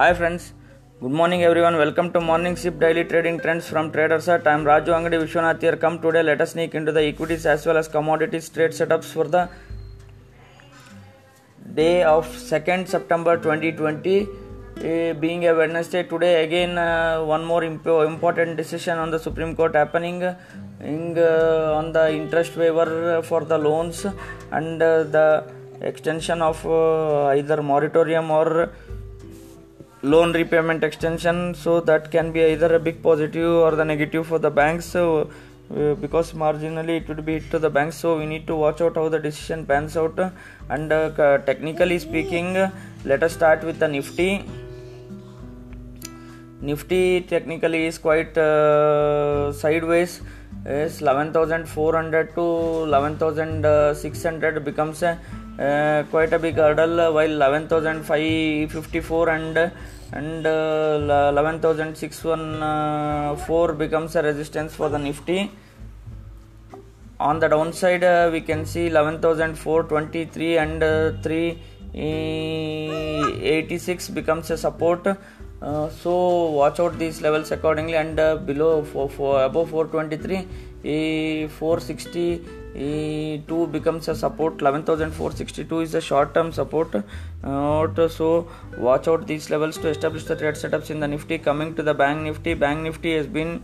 Hi 0.00 0.12
friends, 0.18 0.44
good 1.00 1.14
morning 1.18 1.40
everyone. 1.46 1.74
Welcome 1.76 2.06
to 2.12 2.20
Morning 2.28 2.54
Sip 2.60 2.76
Daily 2.82 3.02
Trading 3.04 3.38
Trends 3.38 3.66
from 3.70 3.90
Traders 3.94 4.26
Hut. 4.30 4.46
I 4.50 4.52
am 4.58 4.62
Raju 4.68 4.92
Angadi 4.98 5.18
Vishwanath 5.22 5.60
here. 5.60 5.76
Come 5.82 5.96
today, 6.04 6.22
let 6.22 6.40
us 6.44 6.52
sneak 6.52 6.74
into 6.78 6.90
the 6.90 7.02
equities 7.02 7.44
as 7.44 7.66
well 7.66 7.76
as 7.76 7.86
commodities 7.86 8.48
trade 8.48 8.70
setups 8.70 9.10
for 9.16 9.26
the 9.34 9.42
day 11.80 12.02
of 12.02 12.26
2nd 12.52 12.88
September 12.88 13.36
2020. 13.36 14.22
Uh, 14.22 15.12
being 15.24 15.46
a 15.46 15.54
Wednesday 15.54 16.02
today, 16.02 16.44
again 16.44 16.78
uh, 16.78 17.22
one 17.34 17.44
more 17.44 17.62
imp- 17.62 17.86
important 18.14 18.56
decision 18.56 18.96
on 18.96 19.10
the 19.10 19.18
Supreme 19.18 19.54
Court 19.54 19.74
happening 19.74 20.22
in, 20.80 21.18
uh, 21.18 21.74
on 21.80 21.92
the 21.92 22.06
interest 22.20 22.56
waiver 22.56 23.20
for 23.22 23.42
the 23.44 23.58
loans 23.58 24.06
and 24.50 24.80
uh, 24.80 25.02
the 25.16 25.28
extension 25.82 26.40
of 26.40 26.64
uh, 26.64 27.26
either 27.40 27.62
moratorium 27.62 28.30
or 28.30 28.70
loan 30.02 30.32
repayment 30.32 30.82
extension 30.82 31.54
so 31.54 31.80
that 31.80 32.10
can 32.10 32.32
be 32.32 32.40
either 32.40 32.74
a 32.74 32.78
big 32.78 33.02
positive 33.02 33.50
or 33.50 33.72
the 33.72 33.84
negative 33.84 34.26
for 34.26 34.38
the 34.38 34.50
banks. 34.50 34.86
So 34.86 35.30
uh, 35.74 35.94
because 35.94 36.32
marginally 36.32 37.00
it 37.00 37.08
would 37.08 37.24
be 37.24 37.34
hit 37.34 37.50
to 37.50 37.58
the 37.58 37.70
banks 37.70 37.96
so 37.96 38.18
we 38.18 38.26
need 38.26 38.46
to 38.46 38.56
watch 38.56 38.80
out 38.80 38.96
how 38.96 39.08
the 39.08 39.18
decision 39.18 39.66
pans 39.66 39.96
out. 39.96 40.18
And 40.68 40.92
uh, 40.92 41.38
technically 41.38 41.98
speaking 41.98 42.56
uh, 42.56 42.70
let 43.04 43.22
us 43.22 43.34
start 43.34 43.62
with 43.62 43.78
the 43.78 43.88
nifty. 43.88 44.44
Nifty 46.62 47.22
technically 47.22 47.86
is 47.86 47.98
quite 47.98 48.36
uh, 48.36 49.52
sideways. 49.52 50.20
Is 50.66 51.00
11400 51.00 52.34
to 52.34 52.42
11600 52.84 54.62
becomes 54.62 55.02
a 55.02 55.12
uh, 55.12 55.16
quite 55.56 56.32
a 56.32 56.38
big 56.38 56.54
hurdle 56.56 57.00
uh, 57.00 57.12
while 57.12 57.42
11554 57.42 59.28
and 59.28 59.72
and 60.12 60.46
uh, 60.46 61.32
11614 61.32 63.78
becomes 63.78 64.16
a 64.16 64.22
resistance 64.22 64.74
for 64.74 64.88
the 64.88 64.98
nifty. 64.98 65.52
On 67.20 67.38
the 67.38 67.46
downside 67.48 68.02
uh, 68.02 68.30
we 68.32 68.40
can 68.40 68.64
see 68.64 68.88
11423 68.88 70.58
and 70.58 70.82
uh, 70.82 71.12
386 71.22 74.08
becomes 74.08 74.50
a 74.50 74.56
support 74.56 75.06
uh, 75.62 75.88
so 75.90 76.50
watch 76.50 76.80
out 76.80 76.98
these 76.98 77.20
levels 77.20 77.50
accordingly. 77.50 77.94
And 77.94 78.18
uh, 78.18 78.36
below 78.36 78.82
for, 78.84 79.10
for 79.10 79.44
above 79.44 79.68
423 79.70 80.46
eh, 80.84 81.48
462 81.48 83.66
becomes 83.66 84.08
a 84.08 84.14
support. 84.14 84.62
11462 84.62 85.80
is 85.80 85.94
a 85.94 86.00
short 86.00 86.32
term 86.34 86.52
support 86.52 86.94
uh, 87.42 88.08
so 88.08 88.48
watch 88.78 89.08
out 89.08 89.26
these 89.26 89.50
levels 89.50 89.76
to 89.78 89.88
establish 89.88 90.24
the 90.24 90.36
trade 90.36 90.54
setups 90.54 90.90
in 90.90 91.00
the 91.00 91.08
nifty. 91.08 91.38
Coming 91.38 91.74
to 91.74 91.82
the 91.82 91.94
bank 91.94 92.22
nifty 92.22 92.54
bank 92.54 92.82
nifty 92.82 93.14
has 93.14 93.26
been 93.26 93.62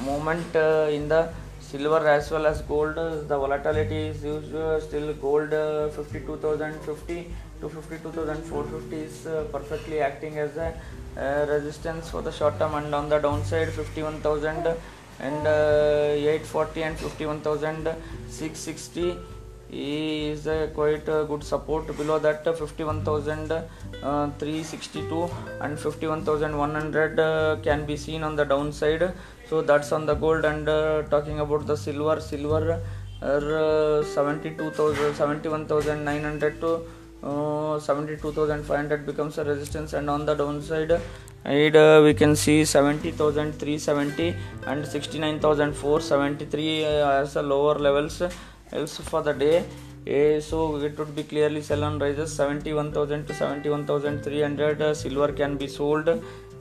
movement 0.04 0.56
uh, 0.56 0.88
in 0.90 1.08
the 1.08 1.30
silver 1.60 2.08
as 2.08 2.30
well 2.30 2.46
as 2.46 2.62
gold. 2.62 2.94
The 2.96 3.38
volatility 3.44 4.06
is 4.08 4.24
usual 4.24 4.80
still 4.80 5.12
gold 5.14 5.52
uh, 5.52 5.88
52050 5.88 7.30
to 7.60 7.68
52450 7.68 8.96
is 8.96 9.26
uh, 9.26 9.44
perfectly 9.52 10.00
acting 10.00 10.38
as 10.38 10.56
a 10.56 10.74
uh, 11.16 11.46
resistance 11.48 12.10
for 12.10 12.22
the 12.22 12.32
short 12.32 12.58
term. 12.58 12.74
And 12.74 12.92
on 12.94 13.08
the 13.08 13.18
downside 13.18 13.68
51000 13.68 14.76
and 15.20 15.46
uh, 15.46 16.14
840 16.16 16.82
and 16.82 16.98
51660 16.98 19.16
is 19.72 20.46
uh, 20.46 20.68
quite 20.74 21.08
a 21.08 21.24
good 21.28 21.44
support. 21.44 21.86
Below 21.96 22.18
that 22.18 22.46
uh, 22.46 22.52
51362 22.52 25.30
and 25.60 25.78
51100 25.78 27.18
uh, 27.18 27.56
can 27.62 27.86
be 27.86 27.96
seen 27.96 28.22
on 28.22 28.36
the 28.36 28.44
downside. 28.44 29.14
So 29.48 29.62
that's 29.62 29.92
on 29.92 30.04
the 30.06 30.14
gold 30.14 30.44
and 30.44 30.68
uh, 30.68 31.02
talking 31.10 31.40
about 31.40 31.66
the 31.66 31.76
silver 31.76 32.20
silver 32.20 32.80
uh, 33.22 34.02
72000 34.02 35.14
71900 35.14 36.60
to 36.60 36.82
uh, 37.22 37.78
72500 37.78 39.04
becomes 39.04 39.36
a 39.38 39.44
resistance 39.44 39.92
and 39.92 40.08
on 40.08 40.24
the 40.24 40.34
downside 40.34 40.98
and 41.44 41.76
uh, 41.76 42.00
we 42.02 42.14
can 42.14 42.34
see 42.34 42.64
70370 42.64 44.34
and 44.66 44.86
69473 44.86 46.84
uh, 46.84 46.88
as 47.22 47.36
a 47.36 47.42
lower 47.42 47.78
levels 47.78 48.22
else 48.72 48.96
for 48.98 49.22
the 49.22 49.32
day. 49.32 49.64
Uh, 50.06 50.40
so 50.40 50.76
it 50.76 50.98
would 50.98 51.14
be 51.14 51.22
clearly 51.22 51.60
sell 51.62 51.84
on 51.84 51.98
rises. 51.98 52.34
71000 52.34 53.26
to 53.26 53.34
71300 53.34 54.80
uh, 54.80 54.94
silver 54.94 55.32
can 55.32 55.56
be 55.56 55.68
sold 55.68 56.08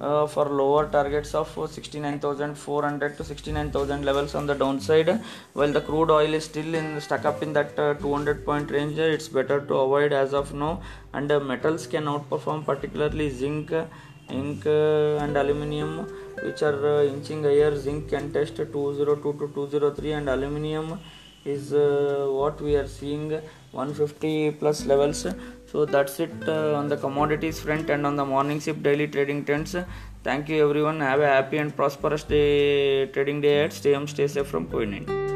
uh, 0.02 0.28
for 0.28 0.46
lower 0.46 0.88
targets 0.88 1.34
of 1.34 1.48
69400 1.48 3.18
to 3.18 3.24
69000 3.24 4.06
levels 4.06 4.36
on 4.36 4.46
the 4.46 4.54
downside. 4.54 5.22
While 5.54 5.72
the 5.72 5.82
crude 5.82 6.12
oil 6.12 6.34
is 6.34 6.46
still 6.46 6.74
in 6.76 7.00
stuck 7.00 7.26
up 7.26 7.42
in 7.42 7.54
that 7.54 7.80
uh, 7.80 7.94
200 7.96 8.46
point 8.46 8.72
range 8.72 8.98
it's 8.98 9.30
better 9.30 9.62
to 9.62 9.74
avoid 9.76 10.12
as 10.12 10.34
of 10.34 10.54
now. 10.54 10.82
And 11.14 11.32
uh, 11.32 11.40
metals 11.40 11.88
can 11.88 12.06
outperform 12.06 12.66
particularly 12.66 13.30
zinc 13.30 13.72
zinc 14.30 14.66
uh, 14.66 15.24
and 15.24 15.36
aluminium 15.36 16.08
which 16.44 16.62
are 16.62 17.04
inching 17.04 17.44
higher. 17.44 17.76
Zinc 17.76 18.10
can 18.10 18.34
test 18.34 18.58
202 18.58 19.34
to 19.40 19.48
203 19.54 20.12
and 20.12 20.30
aluminium 20.30 21.00
is 21.46 21.74
uh, 21.74 22.28
what 22.30 22.60
we 22.62 22.76
are 22.76 22.88
seeing 22.88 23.30
150 23.72 24.52
plus 24.52 24.86
levels. 24.86 25.26
So 25.72 25.86
that's 25.86 26.20
it 26.20 26.32
uh, 26.48 26.74
on 26.76 26.88
the 26.88 26.98
commodities 26.98 27.60
front 27.60 27.90
and 27.90 28.06
on 28.06 28.16
the 28.16 28.26
morning 28.26 28.60
sip 28.60 28.82
daily 28.82 29.08
trading 29.08 29.46
trends. 29.46 29.76
Thank 30.24 30.50
you 30.50 30.68
everyone. 30.68 31.00
Have 31.00 31.22
a 31.22 31.28
happy 31.28 31.58
and 31.58 31.76
prosperous 31.76 32.24
day 32.24 33.06
trading 33.08 33.42
day 33.42 33.60
ahead. 33.60 33.74
Stay 33.74 33.94
home 33.94 34.08
stay 34.08 34.28
safe 34.28 34.48
from 34.48 34.68
covid-19 34.68 35.29